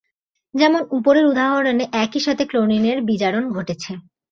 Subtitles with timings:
[0.53, 3.91] যেমন উপরের উদাহরণে একইসাথে ক্লোরিনের বিজারণ ঘটেছে।